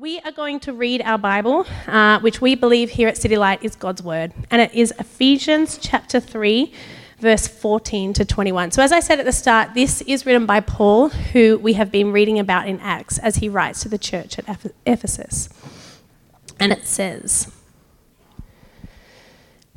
[0.00, 3.62] We are going to read our Bible, uh, which we believe here at City Light
[3.62, 6.72] is God's Word, and it is Ephesians chapter 3,
[7.18, 8.70] verse 14 to 21.
[8.70, 11.92] So, as I said at the start, this is written by Paul, who we have
[11.92, 14.48] been reading about in Acts as he writes to the church at
[14.86, 15.50] Ephesus.
[16.58, 17.52] And it says,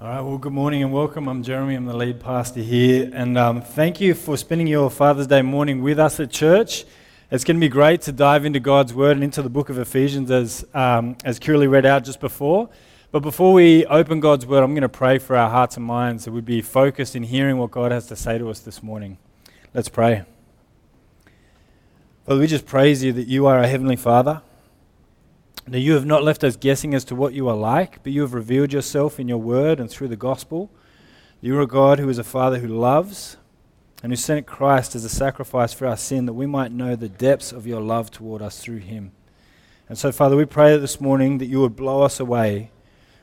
[0.00, 1.28] All right, well, good morning and welcome.
[1.28, 3.10] I'm Jeremy, I'm the lead pastor here.
[3.12, 6.84] And um, thank you for spending your Father's Day morning with us at church.
[7.32, 9.76] It's going to be great to dive into God's Word and into the book of
[9.76, 12.68] Ephesians as, um, as Curly read out just before.
[13.10, 16.26] But before we open God's Word, I'm going to pray for our hearts and minds
[16.26, 19.18] that we'd be focused in hearing what God has to say to us this morning.
[19.74, 20.22] Let's pray.
[22.24, 24.42] Father, we just praise you that you are our Heavenly Father.
[25.70, 28.22] Now, you have not left us guessing as to what you are like, but you
[28.22, 30.70] have revealed yourself in your word and through the gospel.
[31.42, 33.36] You are a God who is a Father who loves
[34.02, 37.08] and who sent Christ as a sacrifice for our sin that we might know the
[37.08, 39.12] depths of your love toward us through him.
[39.90, 42.70] And so, Father, we pray this morning that you would blow us away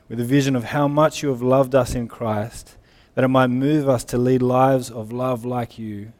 [0.08, 2.76] with a vision of how much you have loved us in Christ,
[3.16, 6.12] that it might move us to lead lives of love like you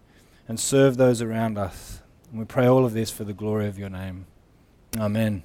[0.48, 2.00] and serve those around us.
[2.30, 4.26] And we pray all of this for the glory of your name.
[4.98, 5.44] Amen.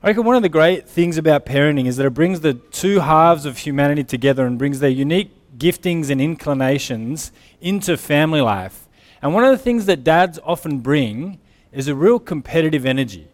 [0.00, 3.00] I reckon one of the great things about parenting is that it brings the two
[3.00, 8.86] halves of humanity together and brings their unique giftings and inclinations into family life.
[9.20, 11.40] And one of the things that dads often bring
[11.72, 13.26] is a real competitive energy.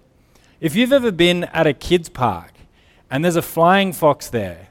[0.59, 2.53] If you've ever been at a kids' park
[3.11, 4.69] and there's a flying fox there,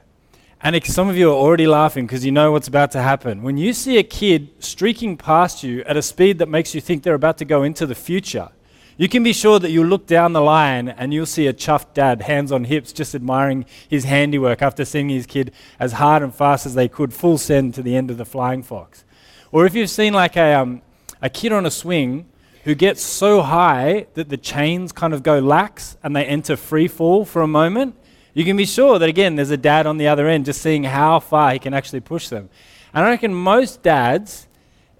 [0.60, 3.44] and some of you are already laughing because you know what's about to happen.
[3.44, 7.04] When you see a kid streaking past you at a speed that makes you think
[7.04, 8.48] they're about to go into the future,
[8.96, 11.94] you can be sure that you'll look down the line and you'll see a chuffed
[11.94, 16.34] dad, hands on hips, just admiring his handiwork after seeing his kid as hard and
[16.34, 19.04] fast as they could, full send to the end of the flying fox.
[19.50, 20.82] Or if you've seen like a, um,
[21.20, 22.26] a kid on a swing
[22.64, 26.88] who gets so high that the chains kind of go lax and they enter free
[26.88, 27.96] fall for a moment,
[28.32, 30.84] you can be sure that again there's a dad on the other end just seeing
[30.84, 32.48] how far he can actually push them.
[32.92, 34.48] And I reckon most dads,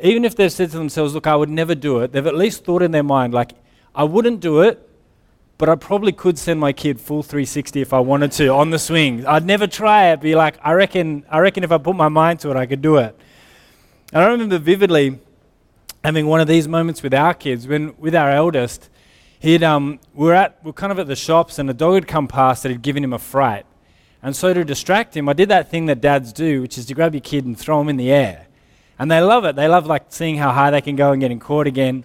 [0.01, 2.65] even if they've said to themselves, Look, I would never do it, they've at least
[2.65, 3.53] thought in their mind, like,
[3.95, 4.89] I wouldn't do it,
[5.57, 8.79] but I probably could send my kid full 360 if I wanted to on the
[8.79, 9.25] swing.
[9.25, 12.41] I'd never try it, be like, I reckon, I reckon if I put my mind
[12.41, 13.17] to it, I could do it.
[14.13, 15.19] And I remember vividly
[16.03, 18.91] having one of these moments with our kids when, with our eldest,
[19.39, 21.95] he'd, um, we were at, we are kind of at the shops and a dog
[21.95, 23.65] had come past that had given him a fright.
[24.23, 26.95] And so to distract him, I did that thing that dads do, which is to
[26.95, 28.49] grab your kid and throw him in the air.
[28.99, 29.55] And they love it.
[29.55, 32.05] They love like seeing how high they can go and getting caught again.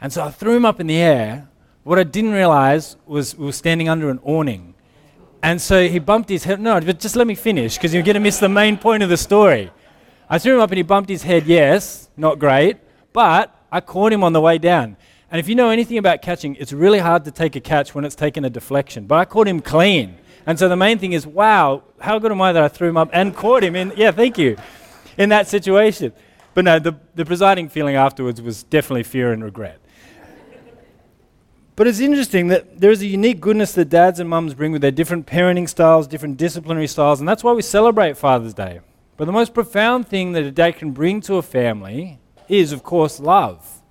[0.00, 1.48] And so I threw him up in the air.
[1.84, 4.74] What I didn't realize was we were standing under an awning.
[5.42, 6.60] And so he bumped his head.
[6.60, 9.08] No, but just let me finish because you're going to miss the main point of
[9.08, 9.70] the story.
[10.28, 12.78] I threw him up and he bumped his head, yes, not great,
[13.12, 14.96] but I caught him on the way down.
[15.30, 18.04] And if you know anything about catching, it's really hard to take a catch when
[18.04, 19.06] it's taken a deflection.
[19.06, 20.16] But I caught him clean.
[20.46, 22.96] And so the main thing is, wow, how good am I that I threw him
[22.96, 24.56] up and caught him in, yeah, thank you,
[25.18, 26.12] in that situation.
[26.54, 29.80] But no, the, the presiding feeling afterwards was definitely fear and regret.
[31.76, 34.80] But it's interesting that there is a unique goodness that dads and mums bring with
[34.80, 38.80] their different parenting styles, different disciplinary styles, and that's why we celebrate Father's Day.
[39.18, 42.18] But the most profound thing that a dad can bring to a family
[42.48, 43.82] is, of course, love.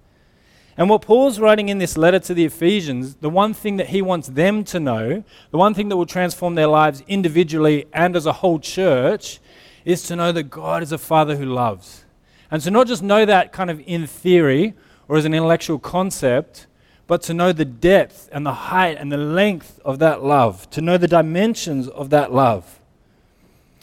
[0.76, 4.02] And what Paul's writing in this letter to the Ephesians, the one thing that he
[4.02, 8.26] wants them to know, the one thing that will transform their lives individually and as
[8.26, 9.40] a whole church,
[9.86, 12.04] is to know that God is a Father who loves.
[12.50, 14.74] And to not just know that kind of in theory
[15.08, 16.66] or as an intellectual concept,
[17.08, 20.82] but to know the depth and the height and the length of that love, to
[20.82, 22.80] know the dimensions of that love.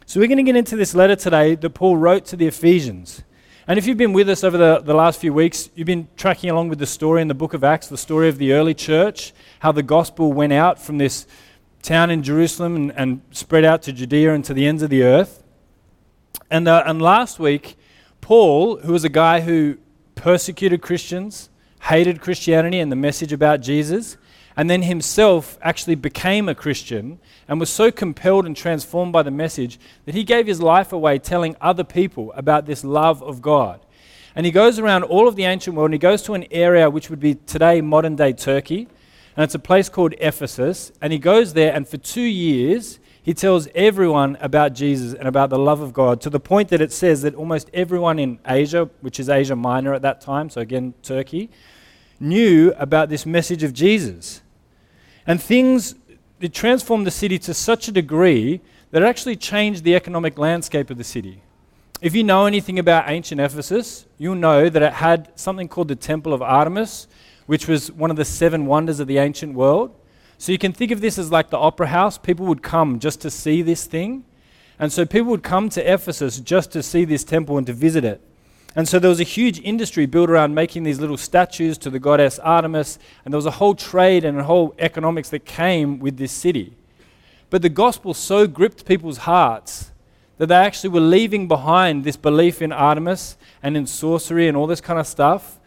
[0.07, 3.23] So, we're going to get into this letter today that Paul wrote to the Ephesians.
[3.67, 6.51] And if you've been with us over the, the last few weeks, you've been tracking
[6.51, 9.33] along with the story in the book of Acts, the story of the early church,
[9.61, 11.27] how the gospel went out from this
[11.81, 15.05] town in Jerusalem and, and spread out to Judea and to the ends of the
[15.05, 15.45] earth.
[16.51, 17.77] And, uh, and last week,
[18.21, 19.79] Paul, who was a guy who
[20.17, 21.49] persecuted Christians,
[21.83, 24.17] hated Christianity and the message about Jesus,
[24.57, 27.19] and then himself actually became a Christian
[27.49, 31.19] and was so compelled and transformed by the message that he gave his life away
[31.19, 33.81] telling other people about this love of God.
[34.35, 36.89] And he goes around all of the ancient world and he goes to an area
[36.89, 38.89] which would be today modern day Turkey.
[39.37, 40.93] And it's a place called Ephesus.
[41.01, 45.51] And he goes there and for two years he tells everyone about Jesus and about
[45.51, 48.91] the love of God to the point that it says that almost everyone in Asia,
[49.01, 51.49] which is Asia Minor at that time, so again, Turkey,
[52.23, 54.41] knew about this message of Jesus.
[55.27, 55.95] And things,
[56.41, 58.61] it transformed the city to such a degree
[58.91, 61.43] that it actually changed the economic landscape of the city.
[62.01, 65.97] If you know anything about ancient Ephesus, you'll know that it had something called the
[65.97, 67.07] Temple of Artemis,
[67.47, 69.95] which was one of the seven wonders of the ancient world.
[70.39, 72.19] So you can think of this as like the opera house.
[72.19, 74.25] People would come just to see this thing.
[74.79, 78.05] And so people would come to Ephesus just to see this temple and to visit
[78.05, 78.21] it.
[78.75, 81.99] And so there was a huge industry built around making these little statues to the
[81.99, 86.17] goddess Artemis, and there was a whole trade and a whole economics that came with
[86.17, 86.75] this city.
[87.51, 89.91] But the gospel so gripped people's hearts
[90.39, 94.67] that they actually were leaving behind this belief in Artemis and in sorcery and all
[94.67, 95.59] this kind of stuff,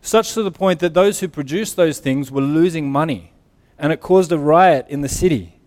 [0.00, 3.32] such to the point that those who produced those things were losing money,
[3.78, 5.58] and it caused a riot in the city.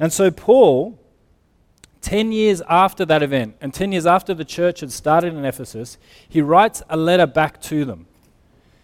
[0.00, 0.98] And so Paul
[2.02, 5.96] 10 years after that event, and 10 years after the church had started in Ephesus,
[6.28, 8.06] he writes a letter back to them.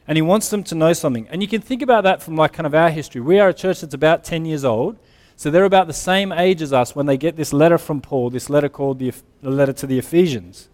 [0.06, 1.29] And he wants them to know something.
[1.29, 3.20] And you can think about that from like kind of our history.
[3.20, 4.99] We are a church that's about 10 years old.
[5.37, 8.31] So they're about the same age as us when they get this letter from Paul,
[8.31, 9.12] this letter called the,
[9.43, 10.69] the letter to the Ephesians.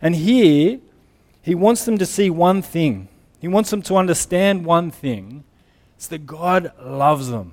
[0.00, 0.78] And here,
[1.42, 3.08] he wants them to see one thing.
[3.40, 5.44] He wants them to understand one thing.
[5.96, 7.52] It's that God loves them.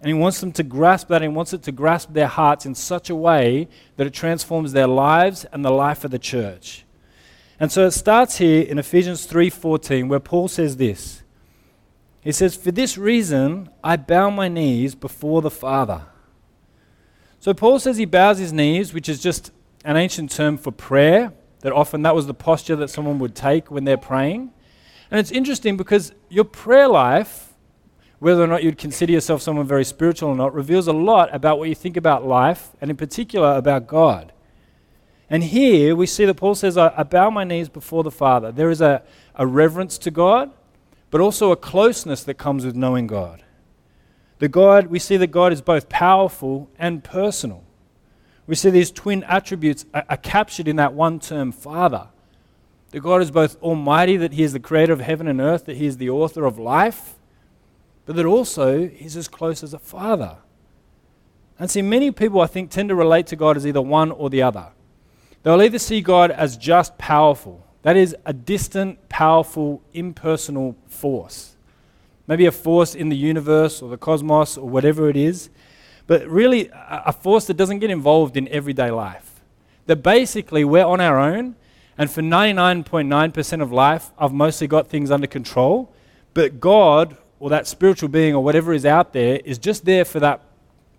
[0.00, 1.20] And he wants them to grasp that.
[1.20, 4.86] He wants it to grasp their hearts in such a way that it transforms their
[4.86, 6.84] lives and the life of the church.
[7.58, 11.22] And so it starts here in Ephesians 3:14 where Paul says this.
[12.22, 16.02] He says, "For this reason I bow my knees before the Father."
[17.38, 19.50] So Paul says he bows his knees, which is just
[19.84, 23.70] an ancient term for prayer, that often that was the posture that someone would take
[23.70, 24.50] when they're praying.
[25.10, 27.49] And it's interesting because your prayer life
[28.20, 31.58] whether or not you'd consider yourself someone very spiritual or not, reveals a lot about
[31.58, 34.32] what you think about life, and in particular about God.
[35.30, 38.52] And here we see that Paul says, I, bow my knees before the Father.
[38.52, 39.02] There is a,
[39.34, 40.50] a reverence to God,
[41.10, 43.42] but also a closeness that comes with knowing God.
[44.38, 47.64] The God, we see that God is both powerful and personal.
[48.46, 52.08] We see these twin attributes are, are captured in that one term, Father.
[52.90, 55.76] That God is both almighty, that He is the creator of heaven and earth, that
[55.76, 57.19] He is the author of life,
[58.10, 60.38] but that also he's as close as a father.
[61.60, 64.28] And see, many people, I think, tend to relate to God as either one or
[64.28, 64.70] the other.
[65.44, 71.54] They'll either see God as just powerful, that is, a distant, powerful, impersonal force.
[72.26, 75.48] Maybe a force in the universe or the cosmos or whatever it is,
[76.08, 79.40] but really a force that doesn't get involved in everyday life.
[79.86, 81.54] That basically we're on our own,
[81.96, 85.94] and for 99.9% of life, I've mostly got things under control,
[86.34, 90.20] but God or that spiritual being or whatever is out there is just there for
[90.20, 90.42] that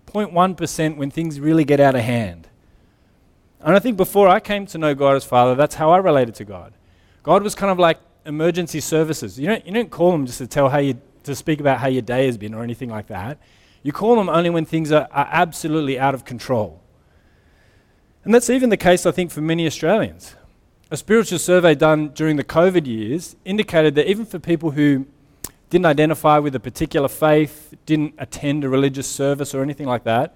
[0.08, 2.48] 0.1% when things really get out of hand.
[3.62, 6.36] And I think before I came to know God as Father, that's how I related
[6.36, 6.74] to God.
[7.24, 9.40] God was kind of like emergency services.
[9.40, 11.88] You don't, you don't call them just to tell how you, to speak about how
[11.88, 13.38] your day has been or anything like that.
[13.84, 16.82] You call them only when things are, are absolutely out of control.
[18.24, 20.36] And that's even the case, I think, for many Australians.
[20.90, 25.06] A spiritual survey done during the COVID years indicated that even for people who
[25.72, 30.36] didn't identify with a particular faith, didn't attend a religious service or anything like that,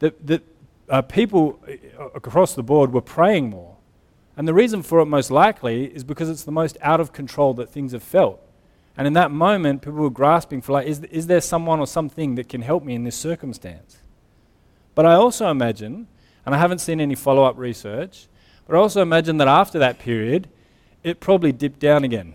[0.00, 0.42] that, that
[0.88, 3.76] uh, people uh, across the board were praying more.
[4.36, 7.54] And the reason for it, most likely, is because it's the most out of control
[7.54, 8.40] that things have felt.
[8.96, 12.34] And in that moment, people were grasping for, like, is, is there someone or something
[12.34, 13.98] that can help me in this circumstance?
[14.96, 16.08] But I also imagine,
[16.44, 18.26] and I haven't seen any follow up research,
[18.66, 20.48] but I also imagine that after that period,
[21.04, 22.34] it probably dipped down again.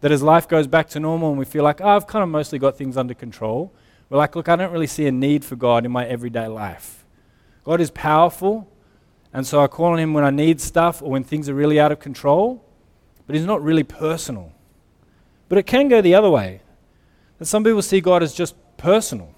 [0.00, 2.28] That as life goes back to normal and we feel like, oh, I've kind of
[2.28, 3.72] mostly got things under control,
[4.08, 7.04] we're like, look, I don't really see a need for God in my everyday life.
[7.64, 8.66] God is powerful,
[9.32, 11.78] and so I call on Him when I need stuff or when things are really
[11.78, 12.64] out of control,
[13.26, 14.52] but He's not really personal.
[15.48, 16.60] But it can go the other way.
[17.38, 19.34] That some people see God as just personal.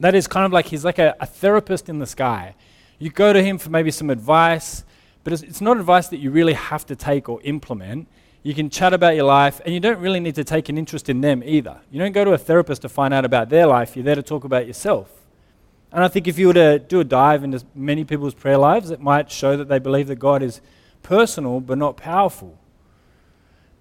[0.00, 2.54] That is kind of like He's like a, a therapist in the sky.
[2.98, 4.84] You go to Him for maybe some advice,
[5.24, 8.08] but it's, it's not advice that you really have to take or implement.
[8.46, 11.08] You can chat about your life, and you don't really need to take an interest
[11.08, 11.80] in them either.
[11.90, 14.22] You don't go to a therapist to find out about their life, you're there to
[14.22, 15.10] talk about yourself.
[15.90, 18.90] And I think if you were to do a dive into many people's prayer lives,
[18.90, 20.60] it might show that they believe that God is
[21.02, 22.56] personal but not powerful.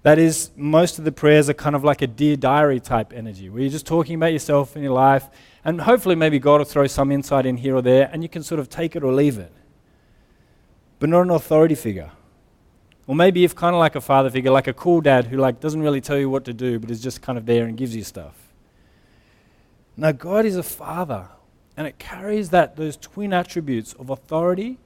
[0.01, 3.51] That is, most of the prayers are kind of like a dear diary type energy,
[3.51, 5.29] where you're just talking about yourself and your life,
[5.63, 8.41] and hopefully maybe God will throw some insight in here or there, and you can
[8.41, 9.53] sort of take it or leave it.
[10.97, 12.09] But not an authority figure.
[13.07, 15.59] Or maybe if kind of like a father figure, like a cool dad who like
[15.59, 17.95] doesn't really tell you what to do, but is just kind of there and gives
[17.95, 18.35] you stuff.
[19.95, 21.27] Now God is a father,
[21.77, 24.77] and it carries that those twin attributes of authority,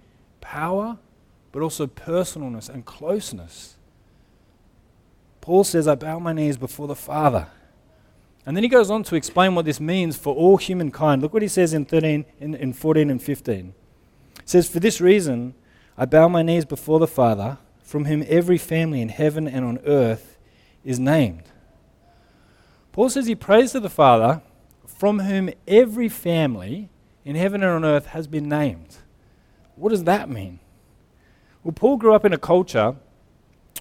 [0.42, 0.98] power,
[1.52, 3.78] but also personalness and closeness.
[5.42, 7.48] Paul says, I bow my knees before the Father.
[8.46, 11.22] And then he goes on to explain what this means for all humankind.
[11.22, 13.66] Look what he says in 13 in, in 14 and 15.
[13.66, 13.74] He
[14.46, 15.54] says, For this reason
[15.98, 17.58] I bow my knees before the Father,
[17.90, 20.38] from whom every family in heaven and on earth
[20.84, 21.42] is named.
[22.92, 24.44] Paul says he prays to the Father
[24.86, 26.92] from whom every family
[27.26, 28.98] in heaven and on earth has been named.
[29.76, 30.60] What does that mean?
[31.64, 32.96] Well, Paul grew up in a culture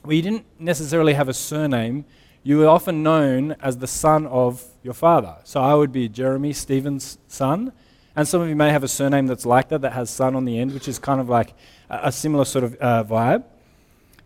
[0.03, 2.07] where you didn't necessarily have a surname.
[2.43, 5.37] You were often known as the son of your father.
[5.45, 7.75] So I would be Jeremy Stephen's son.
[8.17, 10.47] And some of you may have a surname that's like that, that has son on
[10.47, 11.53] the end, which is kind of like
[11.91, 13.45] a, similar sort of uh, vibe.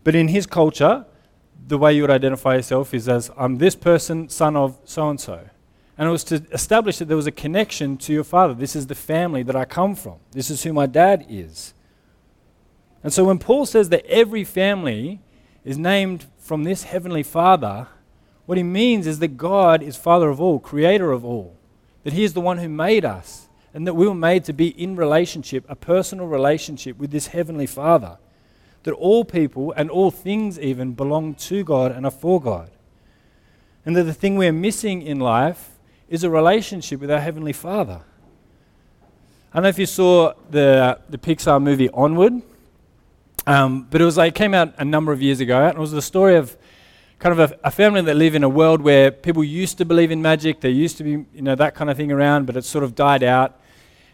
[0.03, 1.05] But in his culture,
[1.67, 5.19] the way you would identify yourself is as I'm this person, son of so and
[5.19, 5.49] so.
[5.97, 8.53] And it was to establish that there was a connection to your father.
[8.53, 10.15] This is the family that I come from.
[10.31, 11.73] This is who my dad is.
[13.03, 15.21] And so when Paul says that every family
[15.63, 17.87] is named from this heavenly father,
[18.45, 21.55] what he means is that God is father of all, creator of all,
[22.03, 24.67] that he is the one who made us, and that we were made to be
[24.69, 28.17] in relationship, a personal relationship with this heavenly father.
[28.83, 32.69] That all people and all things even belong to God and are for God.
[33.85, 35.71] And that the thing we're missing in life
[36.09, 38.01] is a relationship with our Heavenly Father.
[39.53, 42.41] I don't know if you saw the, the Pixar movie Onward,
[43.45, 45.79] um, but it was like it came out a number of years ago, and it
[45.79, 46.57] was the story of
[47.19, 50.11] kind of a, a, family that live in a world where people used to believe
[50.11, 52.63] in magic, there used to be you know that kind of thing around, but it
[52.63, 53.59] sort of died out.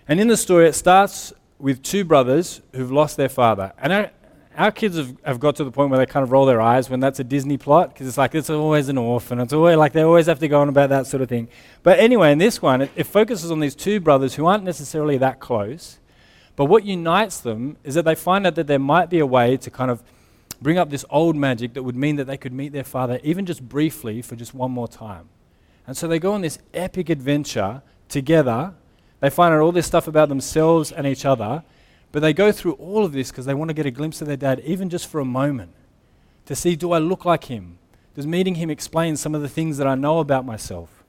[0.08, 4.12] And in the story, it starts with two brothers who've lost their father, and
[4.58, 6.90] our kids have, have got to the point where they kind of roll their eyes
[6.90, 9.40] when that's a Disney plot because it's like it's always an orphan.
[9.40, 11.48] It's always like they always have to go on about that sort of thing.
[11.84, 15.18] But anyway, in this one, it, it focuses on these two brothers who aren't necessarily
[15.18, 16.00] that close.
[16.56, 19.56] But what unites them is that they find out that there might be a way
[19.56, 20.04] to kind of
[20.62, 23.46] bring up this old magic that would mean that they could meet their father even
[23.46, 25.30] just briefly for just one more time.
[25.88, 28.74] And so they go on this epic adventure together.
[29.22, 31.64] They find out all this stuff about themselves and each other
[32.12, 34.28] but they go through all of this because they want to get a glimpse of
[34.28, 35.74] their dad, even just for a moment,
[36.46, 37.78] to see do I look like him?
[38.16, 41.04] Does meeting him explain some of the things that I know about myself?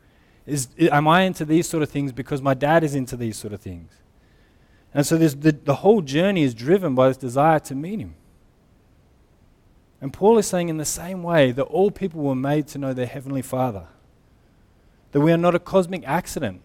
[0.46, 3.52] Is, am I into these sort of things because my dad is into these sort
[3.52, 3.92] of things?
[4.92, 8.14] And so the, the whole journey is driven by this desire to meet him.
[10.00, 12.92] And Paul is saying, in the same way, that all people were made to know
[12.92, 13.86] their Heavenly Father.
[15.12, 16.62] That we are not a cosmic accident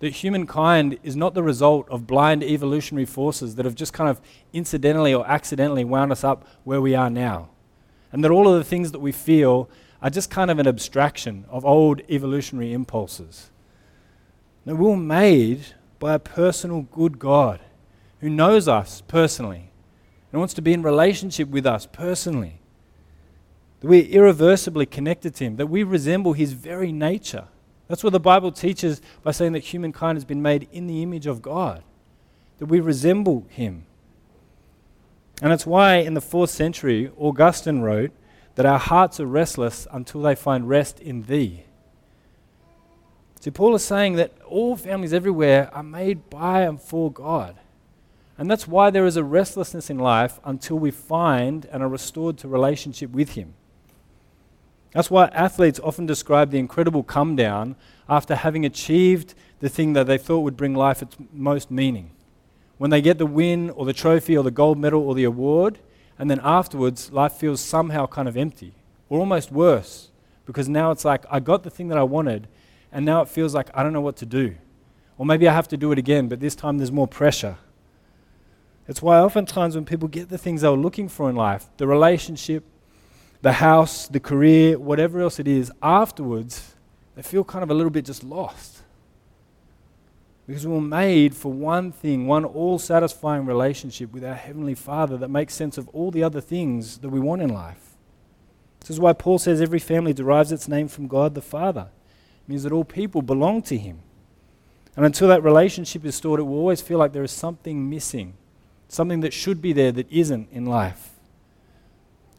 [0.00, 4.20] that humankind is not the result of blind evolutionary forces that have just kind of
[4.52, 7.50] incidentally or accidentally wound us up where we are now.
[8.10, 9.70] And that all of the things that we feel
[10.02, 13.50] are just kind of an abstraction of old evolutionary impulses.
[14.64, 17.60] No, we were made by a personal good God
[18.20, 19.70] who knows us personally
[20.32, 22.60] and wants to be in relationship with us personally.
[23.80, 27.48] That we're irreversibly connected to Him, that we resemble His very nature.
[27.90, 31.26] That's what the Bible teaches by saying that humankind has been made in the image
[31.26, 31.82] of God,
[32.58, 33.84] that we resemble Him.
[35.42, 38.12] And it's why in the fourth century, Augustine wrote
[38.54, 41.64] that our hearts are restless until they find rest in Thee.
[43.40, 47.56] See, Paul is saying that all families everywhere are made by and for God.
[48.38, 52.38] And that's why there is a restlessness in life until we find and are restored
[52.38, 53.54] to relationship with Him.
[54.92, 57.76] That's why athletes often describe the incredible come down
[58.08, 62.10] after having achieved the thing that they thought would bring life its most meaning.
[62.78, 65.78] When they get the win or the trophy or the gold medal or the award,
[66.18, 68.74] and then afterwards life feels somehow kind of empty
[69.08, 70.10] or almost worse
[70.44, 72.48] because now it's like I got the thing that I wanted
[72.90, 74.56] and now it feels like I don't know what to do.
[75.16, 77.58] Or maybe I have to do it again, but this time there's more pressure.
[78.88, 81.86] It's why oftentimes when people get the things they were looking for in life, the
[81.86, 82.64] relationship,
[83.42, 86.74] the house, the career, whatever else it is, afterwards,
[87.14, 88.82] they feel kind of a little bit just lost.
[90.46, 95.16] Because we were made for one thing, one all satisfying relationship with our Heavenly Father
[95.18, 97.96] that makes sense of all the other things that we want in life.
[98.80, 101.88] This is why Paul says every family derives its name from God the Father.
[102.42, 104.00] It means that all people belong to Him.
[104.96, 108.34] And until that relationship is stored, it will always feel like there is something missing,
[108.88, 111.10] something that should be there that isn't in life.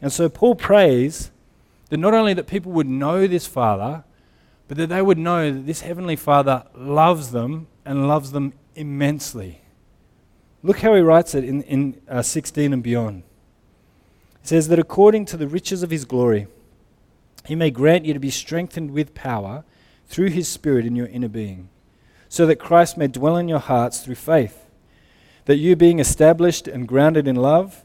[0.02, 1.30] And so Paul prays
[1.88, 4.04] that not only that people would know this Father,
[4.66, 9.60] but that they would know that this Heavenly Father loves them and loves them immensely.
[10.62, 13.22] Look how he writes it in, in uh, 16 and beyond.
[14.42, 16.48] He says that according to the riches of his glory,
[17.44, 19.64] he may grant you to be strengthened with power
[20.06, 21.68] through his Spirit in your inner being,
[22.28, 24.66] so that Christ may dwell in your hearts through faith,
[25.44, 27.84] that you, being established and grounded in love,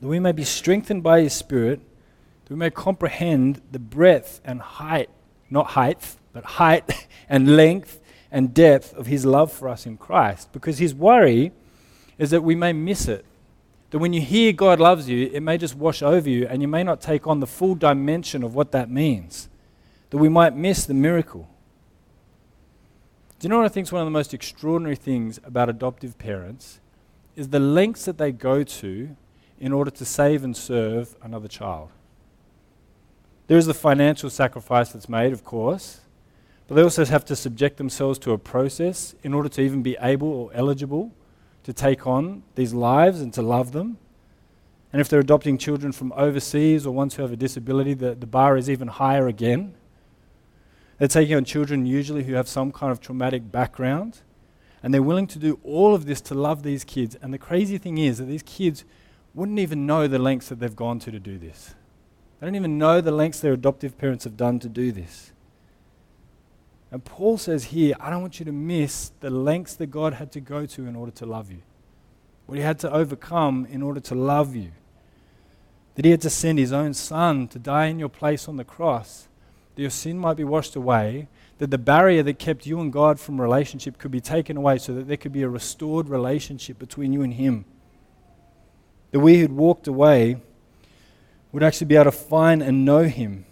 [0.00, 1.80] that we may be strengthened by his Spirit,
[2.44, 5.10] that we may comprehend the breadth and height,
[5.50, 10.52] not height, but height and length and depth of his love for us in Christ.
[10.52, 11.52] Because his worry
[12.18, 13.24] is that we may miss it.
[13.90, 16.68] That when you hear God loves you, it may just wash over you and you
[16.68, 19.48] may not take on the full dimension of what that means.
[20.10, 21.48] That we might miss the miracle.
[23.38, 26.18] Do you know what I think is one of the most extraordinary things about adoptive
[26.18, 26.78] parents?
[27.36, 29.16] Is the lengths that they go to
[29.60, 31.90] in order to save and serve another child.
[33.46, 36.00] There is the financial sacrifice that's made, of course,
[36.66, 39.96] but they also have to subject themselves to a process in order to even be
[40.00, 41.12] able or eligible
[41.64, 43.98] to take on these lives and to love them.
[44.92, 48.26] And if they're adopting children from overseas or ones who have a disability, the, the
[48.26, 49.74] bar is even higher again.
[50.98, 54.20] They're taking on children usually who have some kind of traumatic background.
[54.82, 57.16] And they're willing to do all of this to love these kids.
[57.20, 58.84] And the crazy thing is that these kids
[59.34, 61.74] wouldn't even know the lengths that they've gone to to do this.
[62.38, 65.32] They don't even know the lengths their adoptive parents have done to do this.
[66.90, 70.32] And Paul says here, I don't want you to miss the lengths that God had
[70.32, 71.62] to go to in order to love you.
[72.46, 74.72] What he had to overcome in order to love you.
[75.94, 78.64] That he had to send his own son to die in your place on the
[78.64, 79.28] cross,
[79.74, 83.20] that your sin might be washed away, that the barrier that kept you and God
[83.20, 87.12] from relationship could be taken away so that there could be a restored relationship between
[87.12, 87.66] you and him.
[89.10, 90.40] That we who'd walked away
[91.52, 93.44] would actually be able to find and know him.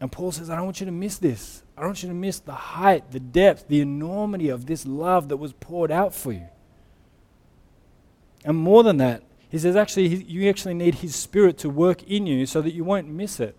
[0.00, 1.62] And Paul says, I don't want you to miss this.
[1.76, 5.28] I don't want you to miss the height, the depth, the enormity of this love
[5.28, 6.46] that was poured out for you.
[8.44, 12.26] And more than that, he says, actually, you actually need his spirit to work in
[12.26, 13.56] you so that you won't miss it,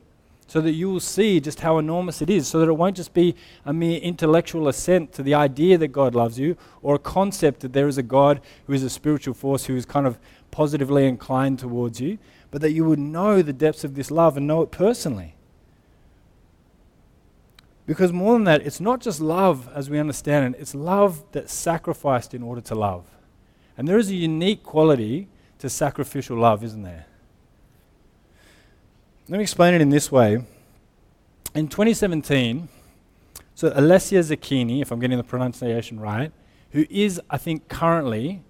[0.52, 3.14] so that you will see just how enormous it is, so that it won't just
[3.14, 3.34] be
[3.64, 7.72] a mere intellectual assent to the idea that God loves you or a concept that
[7.72, 10.20] there is a God who is a spiritual force who is kind of
[10.52, 12.18] positively inclined towards you,
[12.52, 15.36] but that you would know the depths of this love and know it personally.
[17.86, 21.54] Because more than that, it's not just love as we understand it, it's love that's
[21.54, 23.06] sacrificed in order to love.
[23.78, 27.06] And there is a unique quality to sacrificial love, isn't there?
[29.32, 30.44] Let me explain it in this way.
[31.56, 32.68] In 2017,
[33.56, 36.34] so Alessia Zecchini, if I'm getting the pronunciation right,
[36.72, 38.44] who is, I think, currently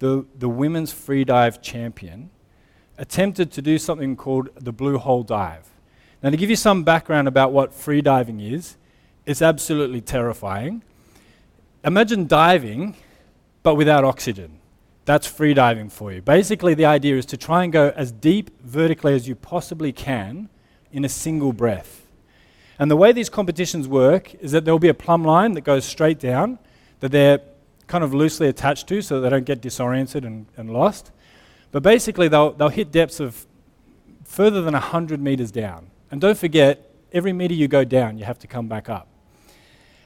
[0.00, 2.28] the, the women's freedive champion,
[2.98, 5.70] attempted to do something called the blue hole dive.
[6.22, 8.76] Now, to give you some background about what freediving is,
[9.24, 10.82] it's absolutely terrifying.
[11.82, 12.96] Imagine diving,
[13.62, 14.57] but without oxygen.
[15.08, 16.20] That's freediving for you.
[16.20, 20.50] Basically, the idea is to try and go as deep vertically as you possibly can
[20.92, 22.06] in a single breath.
[22.78, 25.86] And the way these competitions work is that there'll be a plumb line that goes
[25.86, 26.58] straight down,
[27.00, 27.40] that they're
[27.86, 31.10] kind of loosely attached to so they don't get disoriented and, and lost.
[31.72, 33.46] But basically, they'll, they'll hit depths of
[34.24, 35.86] further than 100 meters down.
[36.10, 39.08] And don't forget, every meter you go down, you have to come back up.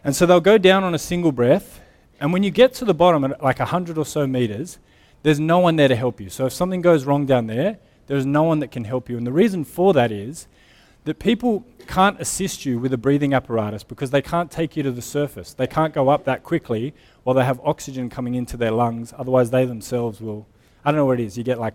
[0.05, 1.81] And so they'll go down on a single breath.
[2.21, 4.79] And when you get to the bottom at like 100 or so meters,
[5.23, 6.29] there's no one there to help you.
[6.29, 9.17] So if something goes wrong down there, there's no one that can help you.
[9.17, 10.49] And the reason for that is
[11.05, 14.91] that people can't assist you with a breathing apparatus because they can't take you to
[14.91, 15.53] the surface.
[15.53, 19.13] They can't go up that quickly while they have oxygen coming into their lungs.
[19.17, 20.47] Otherwise, they themselves will,
[20.85, 21.75] I don't know what it is, you get like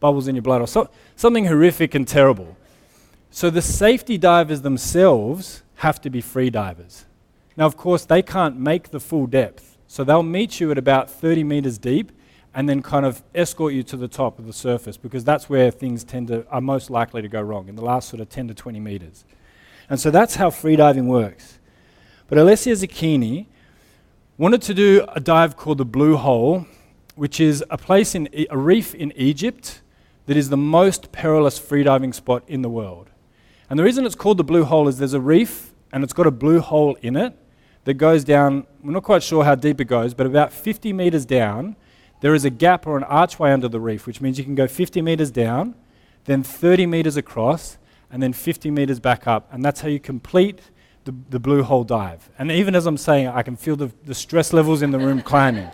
[0.00, 2.56] bubbles in your blood or so, something horrific and terrible.
[3.30, 7.04] So the safety divers themselves have to be free divers.
[7.56, 9.76] Now, of course, they can't make the full depth.
[9.88, 12.12] So they'll meet you at about 30 meters deep
[12.54, 15.70] and then kind of escort you to the top of the surface because that's where
[15.70, 18.48] things tend to, are most likely to go wrong in the last sort of 10
[18.48, 19.24] to 20 meters.
[19.90, 21.58] And so that's how freediving works.
[22.26, 23.46] But Alessia Zecchini
[24.36, 26.66] wanted to do a dive called the Blue Hole,
[27.14, 29.82] which is a place in a reef in Egypt
[30.26, 33.08] that is the most perilous freediving spot in the world.
[33.70, 36.26] And the reason it's called the Blue Hole is there's a reef and it's got
[36.26, 37.34] a blue hole in it
[37.84, 41.24] that goes down, we're not quite sure how deep it goes, but about 50 meters
[41.24, 41.76] down,
[42.20, 44.66] there is a gap or an archway under the reef, which means you can go
[44.66, 45.74] 50 meters down,
[46.24, 47.78] then 30 meters across,
[48.10, 49.48] and then 50 meters back up.
[49.52, 50.60] And that's how you complete
[51.04, 52.28] the, the blue hole dive.
[52.38, 54.98] And even as I'm saying it, I can feel the, the stress levels in the
[54.98, 55.70] room climbing.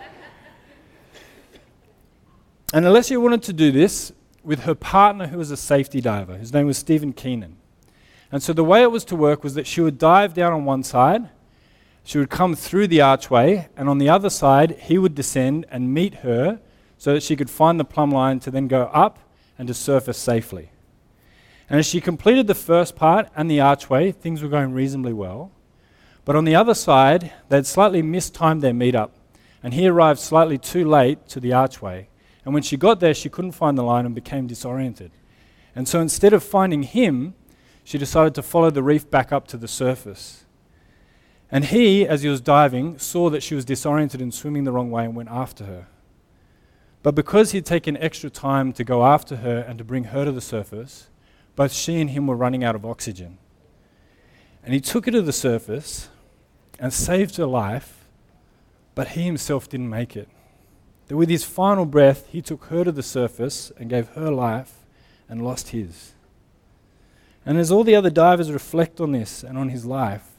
[2.73, 4.11] And Alessia wanted to do this
[4.43, 6.37] with her partner, who was a safety diver.
[6.37, 7.57] His name was Stephen Keenan.
[8.31, 10.65] And so the way it was to work was that she would dive down on
[10.65, 11.29] one side,
[12.05, 15.91] she would come through the archway, and on the other side, he would descend and
[15.91, 16.59] meet her
[16.99, 19.17] so that she could find the plumb line to then go up
[19.57, 20.69] and to surface safely.
[21.67, 25.51] And as she completed the first part and the archway, things were going reasonably well.
[26.25, 29.09] But on the other side, they'd slightly mistimed their meetup,
[29.63, 32.07] and he arrived slightly too late to the archway.
[32.45, 35.11] And when she got there, she couldn't find the line and became disoriented.
[35.75, 37.33] And so instead of finding him,
[37.83, 40.44] she decided to follow the reef back up to the surface.
[41.51, 44.89] And he, as he was diving, saw that she was disoriented and swimming the wrong
[44.91, 45.87] way and went after her.
[47.03, 50.31] But because he'd taken extra time to go after her and to bring her to
[50.31, 51.07] the surface,
[51.55, 53.37] both she and him were running out of oxygen.
[54.63, 56.09] And he took her to the surface
[56.79, 58.05] and saved her life,
[58.95, 60.27] but he himself didn't make it.
[61.07, 64.79] That with his final breath, he took her to the surface and gave her life
[65.29, 66.13] and lost his.
[67.45, 70.34] And as all the other divers reflect on this and on his life,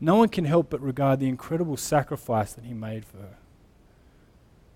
[0.00, 3.36] no one can help but regard the incredible sacrifice that he made for her.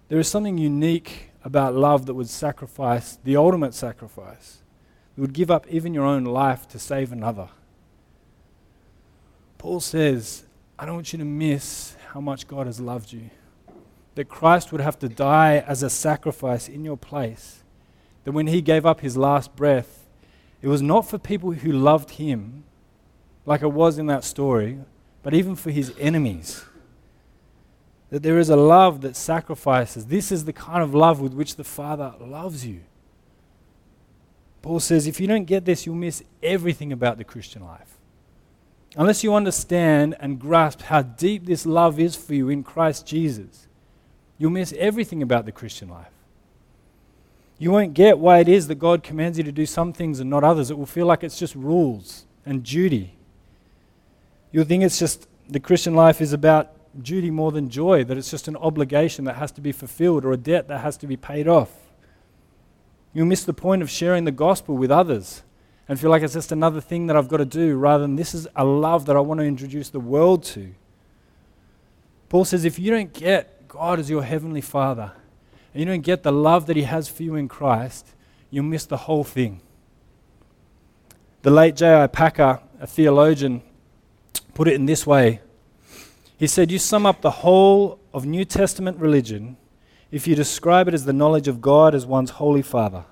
[0.09, 4.59] There is something unique about love that would sacrifice the ultimate sacrifice.
[5.15, 7.49] That would give up even your own life to save another.
[9.59, 10.45] Paul says,
[10.79, 13.31] I don't want you to miss how much God has loved you.
[14.15, 17.63] That Christ would have to die as a sacrifice in your place.
[18.25, 20.09] That when he gave up his last breath,
[20.63, 22.65] it was not for people who loved him,
[23.47, 24.79] like it was in that story,
[25.23, 26.65] but even for his enemies.
[28.11, 30.07] That there is a love that sacrifices.
[30.07, 32.81] This is the kind of love with which the Father loves you.
[34.63, 37.99] Paul says if you don't get this, you'll miss everything about the Christian life.
[38.97, 43.69] Unless you understand and grasp how deep this love is for you in Christ Jesus,
[44.37, 46.11] you'll miss everything about the Christian life.
[47.59, 50.29] You won't get why it is that God commands you to do some things and
[50.29, 50.71] not others.
[50.71, 53.15] It will feel like it's just rules and duty.
[54.53, 58.31] You'll think it's just the Christian life is about duty more than joy, that it's
[58.31, 61.17] just an obligation that has to be fulfilled or a debt that has to be
[61.17, 61.71] paid off.
[63.13, 65.43] You'll miss the point of sharing the gospel with others
[65.89, 68.35] and feel like it's just another thing that I've got to do rather than this
[68.35, 70.73] is a love that I want to introduce the world to.
[72.29, 75.13] Paul says if you don't get God as your heavenly Father
[75.75, 78.15] and you don't get the love that He has for you in Christ,
[78.51, 79.61] you'll miss the whole thing.
[81.43, 82.07] The late J.I.
[82.09, 83.63] Packer, a theologian,
[84.61, 85.41] put it in this way.
[86.37, 89.57] He said, You sum up the whole of New Testament religion
[90.11, 93.07] if you describe it as the knowledge of God as one's Holy Father.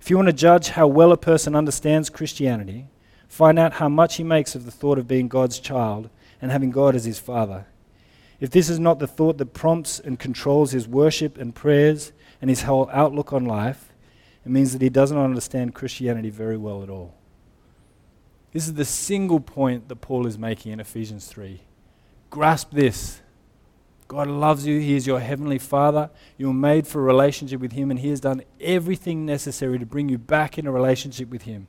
[0.00, 2.86] If you want to judge how well a person understands Christianity,
[3.26, 6.08] find out how much he makes of the thought of being God's child
[6.40, 7.66] and having God as his Father.
[8.38, 12.48] If this is not the thought that prompts and controls his worship and prayers and
[12.48, 13.92] his whole outlook on life,
[14.46, 17.16] it means that he doesn't understand Christianity very well at all.
[18.52, 21.62] This is the single point that Paul is making in Ephesians 3.
[22.28, 23.20] Grasp this.
[24.08, 24.78] God loves you.
[24.78, 26.10] He is your heavenly Father.
[26.36, 29.86] You are made for a relationship with Him, and He has done everything necessary to
[29.86, 31.66] bring you back in a relationship with Him.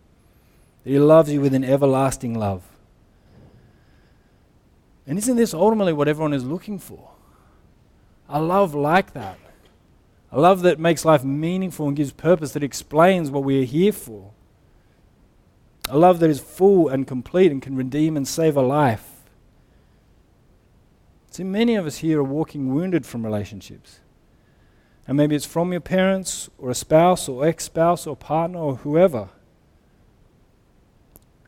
[0.83, 2.63] He loves you with an everlasting love.
[5.07, 7.11] And isn't this ultimately what everyone is looking for?
[8.27, 9.39] A love like that.
[10.31, 13.93] A love that makes life meaningful and gives purpose, that explains what we are here
[13.93, 14.31] for.
[15.89, 19.09] A love that is full and complete and can redeem and save a life.
[21.31, 23.99] See, many of us here are walking wounded from relationships.
[25.07, 28.75] And maybe it's from your parents or a spouse or ex spouse or partner or
[28.77, 29.29] whoever.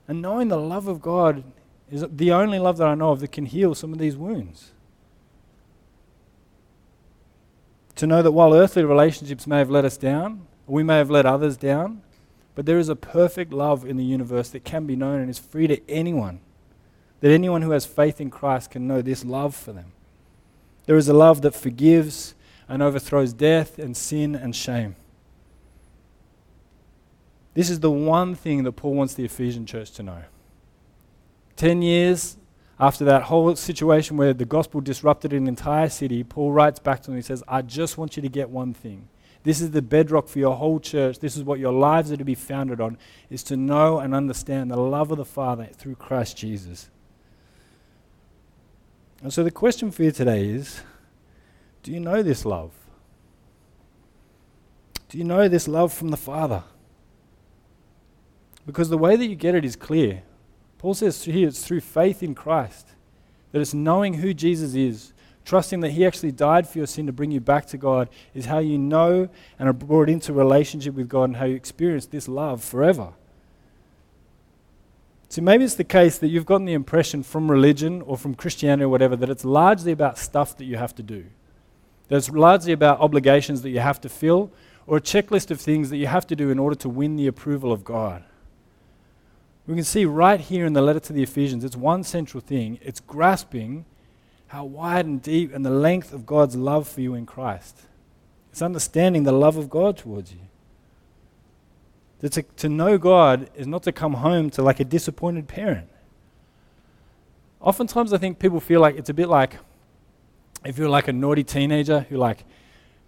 [0.08, 1.44] And knowing the love of God
[1.90, 4.74] is the only love that I know of that can heal some of these wounds.
[7.96, 11.26] To know that while earthly relationships may have let us down, we may have let
[11.26, 12.02] others down,
[12.56, 15.38] but there is a perfect love in the universe that can be known and is
[15.38, 16.40] free to anyone.
[17.20, 19.92] That anyone who has faith in Christ can know this love for them.
[20.86, 22.34] There is a love that forgives
[22.68, 24.96] and overthrows death and sin and shame.
[27.54, 30.24] This is the one thing that Paul wants the Ephesian church to know.
[31.56, 32.38] Ten years
[32.80, 37.08] after that whole situation where the gospel disrupted an entire city, Paul writes back to
[37.08, 37.16] them.
[37.16, 39.08] He says, I just want you to get one thing.
[39.46, 41.20] This is the bedrock for your whole church.
[41.20, 42.98] This is what your lives are to be founded on,
[43.30, 46.90] is to know and understand the love of the Father through Christ Jesus.
[49.22, 50.82] And so the question for you today is
[51.84, 52.72] do you know this love?
[55.10, 56.64] Do you know this love from the Father?
[58.66, 60.24] Because the way that you get it is clear.
[60.80, 62.88] Paul says here it's through faith in Christ,
[63.52, 65.14] that it's knowing who Jesus is,
[65.46, 68.48] trusting that He actually died for your sin to bring you back to God, is
[68.48, 72.28] how you know and are brought into relationship with God and how you experience this
[72.28, 73.14] love forever.
[75.30, 78.84] So maybe it's the case that you've gotten the impression from religion or from Christianity
[78.84, 81.26] or whatever that it's largely about stuff that you have to do.
[82.08, 84.52] That it's largely about obligations that you have to fill
[84.88, 87.28] or a checklist of things that you have to do in order to win the
[87.28, 88.24] approval of God.
[89.68, 92.78] We can see right here in the letter to the Ephesians, it's one central thing.
[92.84, 93.86] It's grasping
[94.48, 97.82] how wide and deep and the length of God's love for you in Christ.
[98.52, 100.40] It's understanding the love of God towards you.
[102.20, 105.90] That to, to know God is not to come home to like a disappointed parent.
[107.60, 109.58] Oftentimes, I think people feel like it's a bit like
[110.64, 112.46] if you're like a naughty teenager who like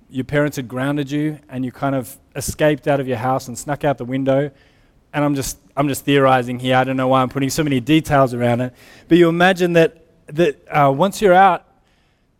[0.09, 3.57] your parents had grounded you and you kind of escaped out of your house and
[3.57, 4.51] snuck out the window
[5.13, 6.75] and I'm just I'm just theorizing here.
[6.75, 8.73] I don't know why I'm putting so many details around it.
[9.07, 11.65] But you imagine that that uh, once you're out,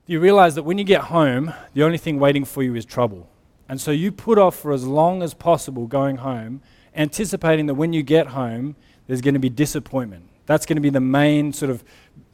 [0.06, 3.30] you realize that when you get home, the only thing waiting for you is trouble.
[3.70, 6.62] And so you put off for as long as possible going home,
[6.96, 8.76] anticipating that when you get home,
[9.08, 10.30] there's going to be disappointment.
[10.46, 11.84] That's going to be the main sort of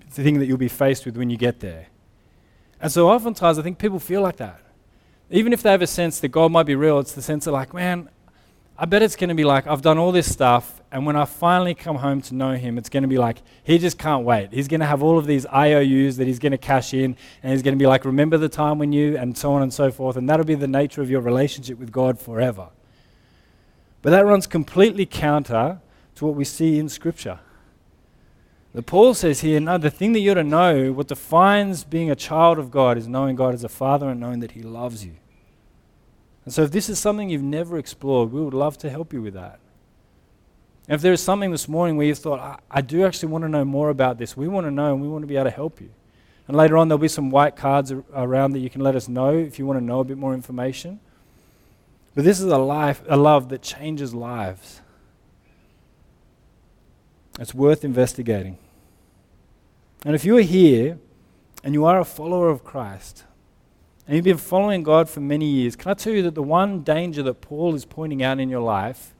[0.10, 1.88] thing that you'll be faced with when you get there.
[2.80, 4.62] And so oftentimes, I think people feel like that.
[5.32, 7.54] Even if they have a sense that God might be real, it's the sense of
[7.54, 8.10] like, man,
[8.78, 11.26] I bet it's going to be like, I've done all this stuff, and when I
[11.26, 14.52] finally come home to know him, it's going to be like, he just can't wait.
[14.52, 17.52] He's going to have all of these IOUs that he's going to cash in, and
[17.52, 19.92] he's going to be like, remember the time when you, and so on and so
[19.92, 22.70] forth, and that'll be the nature of your relationship with God forever.
[24.02, 25.80] But that runs completely counter
[26.16, 27.40] to what we see in Scripture.
[28.74, 32.16] The Paul says here, no, the thing that you're to know, what defines being a
[32.16, 35.14] child of God, is knowing God as a Father and knowing that He loves you.
[36.46, 39.22] And so, if this is something you've never explored, we would love to help you
[39.22, 39.60] with that.
[40.88, 43.44] And if there is something this morning where you thought, I, I do actually want
[43.44, 45.46] to know more about this, we want to know and we want to be able
[45.46, 45.90] to help you.
[46.48, 49.08] And later on, there'll be some white cards ar- around that you can let us
[49.08, 51.00] know if you want to know a bit more information.
[52.16, 54.82] But this is a life, a love that changes lives.
[57.40, 58.58] It's worth investigating.
[60.06, 61.00] And if you are here
[61.64, 63.24] and you are a follower of Christ,
[64.06, 66.82] and you've been following God for many years, can I tell you that the one
[66.82, 69.14] danger that Paul is pointing out in your life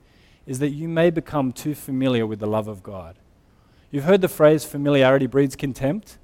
[0.46, 3.16] is that you may become too familiar with the love of God?
[3.90, 6.18] You've heard the phrase familiarity breeds contempt.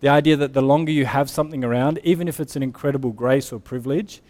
[0.00, 3.52] The idea that the longer you have something around, even if it's an incredible grace
[3.52, 4.20] or privilege,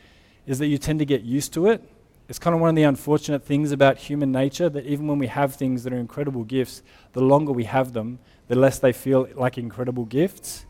[0.46, 1.82] is that you tend to get used to it.
[2.28, 5.28] It's kind of one of the unfortunate things about human nature that even when we
[5.28, 6.82] have things that are incredible gifts,
[7.12, 10.66] the longer we have them, the less they feel like incredible gifts.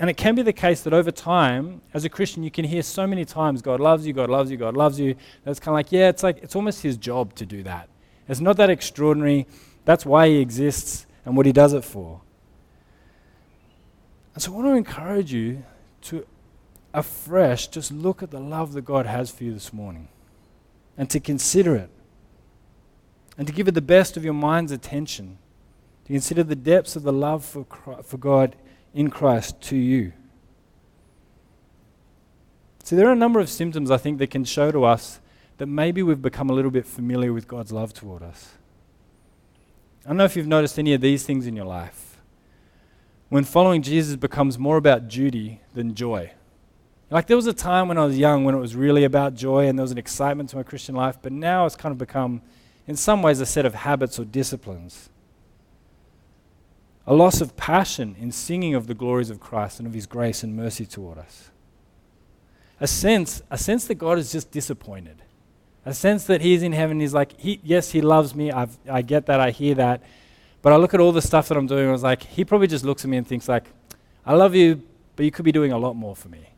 [0.00, 2.82] And it can be the case that over time, as a Christian, you can hear
[2.82, 5.14] so many times, God loves you, God loves you, God loves you.
[5.44, 7.90] That's kind of like, yeah, it's like, it's almost his job to do that.
[8.26, 9.46] It's not that extraordinary.
[9.84, 12.22] That's why he exists and what he does it for.
[14.32, 15.64] And so I want to encourage you
[16.02, 16.26] to
[16.94, 20.08] afresh just look at the love that God has for you this morning
[20.96, 21.90] and to consider it
[23.36, 25.36] and to give it the best of your mind's attention.
[26.06, 27.66] To consider the depths of the love for,
[28.02, 28.56] for God
[28.94, 30.12] in Christ to you.
[32.84, 35.20] So there are a number of symptoms I think that can show to us
[35.58, 38.54] that maybe we've become a little bit familiar with God's love toward us.
[40.04, 42.18] I don't know if you've noticed any of these things in your life.
[43.28, 46.32] When following Jesus becomes more about duty than joy.
[47.10, 49.66] Like there was a time when I was young when it was really about joy
[49.66, 52.40] and there was an excitement to my Christian life, but now it's kind of become,
[52.86, 55.10] in some ways, a set of habits or disciplines
[57.06, 60.42] a loss of passion in singing of the glories of Christ and of his grace
[60.42, 61.50] and mercy toward us.
[62.80, 65.22] A sense, a sense that God is just disappointed.
[65.84, 69.02] A sense that he's in heaven, he's like, he, yes, he loves me, I've, I
[69.02, 70.02] get that, I hear that.
[70.62, 72.66] But I look at all the stuff that I'm doing, I was like, he probably
[72.66, 73.64] just looks at me and thinks like,
[74.24, 74.82] I love you,
[75.16, 76.50] but you could be doing a lot more for me.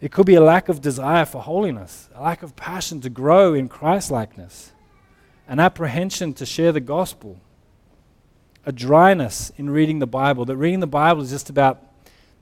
[0.00, 3.54] It could be a lack of desire for holiness, a lack of passion to grow
[3.54, 4.72] in Christ-likeness,
[5.48, 7.40] an apprehension to share the gospel,
[8.66, 11.80] a dryness in reading the Bible, that reading the Bible is just about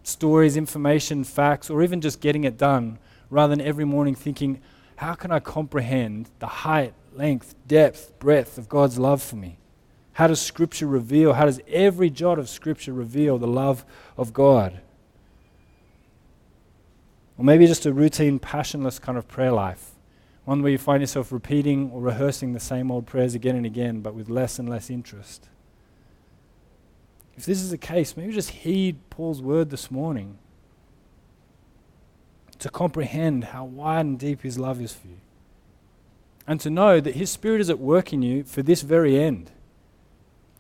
[0.02, 4.60] stories, information, facts, or even just getting it done, rather than every morning thinking,
[4.96, 9.58] how can I comprehend the height, length, depth, breadth of God's love for me?
[10.14, 13.84] How does Scripture reveal, how does every jot of Scripture reveal the love
[14.16, 14.80] of God?
[17.36, 19.90] Or maybe just a routine, passionless kind of prayer life.
[20.44, 24.00] One where you find yourself repeating or rehearsing the same old prayers again and again,
[24.00, 25.48] but with less and less interest.
[27.36, 30.38] If this is the case, maybe just heed Paul's word this morning
[32.58, 35.20] to comprehend how wide and deep his love is for you.
[36.46, 39.50] And to know that his spirit is at work in you for this very end.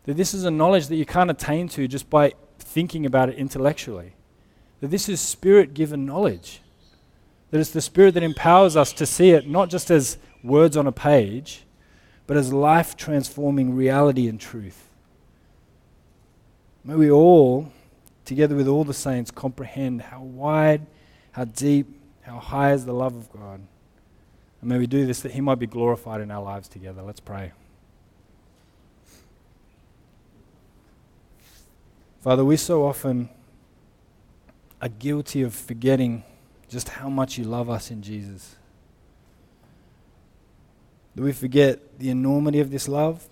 [0.04, 3.36] That this is a knowledge that you can't attain to just by thinking about it
[3.36, 4.14] intellectually.
[4.80, 6.60] That this is spirit given knowledge.
[7.50, 10.88] That it's the Spirit that empowers us to see it not just as words on
[10.88, 11.64] a page,
[12.26, 14.90] but as life transforming reality and truth.
[16.84, 17.72] May we all,
[18.26, 20.86] together with all the saints, comprehend how wide,
[21.32, 23.60] how deep, how high is the love of God.
[24.60, 27.00] And may we do this that He might be glorified in our lives together.
[27.00, 27.52] Let's pray.
[32.20, 33.28] Father, we so often
[34.80, 36.22] are guilty of forgetting
[36.68, 38.56] just how much you love us in Jesus.
[41.16, 43.28] Do we forget the enormity of this love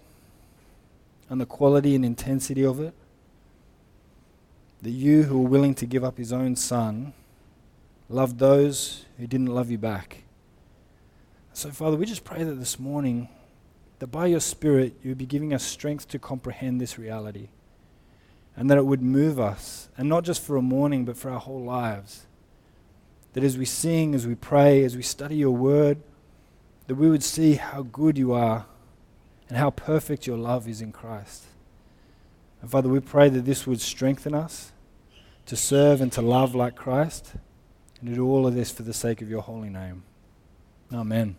[1.28, 2.94] and the quality and intensity of it?
[4.82, 7.12] That you, who were willing to give up his own son,
[8.08, 10.24] loved those who didn't love you back.
[11.52, 13.28] So, Father, we just pray that this morning,
[14.00, 17.48] that by your Spirit, you would be giving us strength to comprehend this reality.
[18.56, 21.40] And that it would move us, and not just for a morning, but for our
[21.40, 22.26] whole lives
[23.32, 25.98] that as we sing, as we pray, as we study your word,
[26.86, 28.66] that we would see how good you are
[29.48, 31.44] and how perfect your love is in Christ.
[32.62, 34.72] And Father, we pray that this would strengthen us
[35.46, 37.34] to serve and to love like Christ
[38.00, 40.04] and to do all of this for the sake of your holy name.
[40.94, 41.36] Amen.